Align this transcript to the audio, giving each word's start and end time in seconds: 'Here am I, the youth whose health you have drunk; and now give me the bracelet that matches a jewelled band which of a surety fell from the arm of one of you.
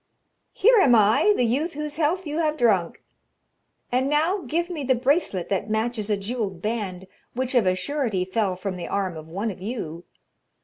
'Here 0.53 0.77
am 0.77 0.95
I, 0.95 1.31
the 1.37 1.45
youth 1.45 1.73
whose 1.73 1.97
health 1.97 2.25
you 2.25 2.39
have 2.39 2.57
drunk; 2.57 3.03
and 3.91 4.09
now 4.09 4.39
give 4.39 4.67
me 4.67 4.83
the 4.83 4.95
bracelet 4.95 5.47
that 5.49 5.69
matches 5.69 6.09
a 6.09 6.17
jewelled 6.17 6.59
band 6.59 7.05
which 7.35 7.53
of 7.53 7.67
a 7.67 7.75
surety 7.75 8.25
fell 8.25 8.55
from 8.55 8.77
the 8.77 8.87
arm 8.87 9.15
of 9.15 9.27
one 9.27 9.51
of 9.51 9.61
you. 9.61 10.05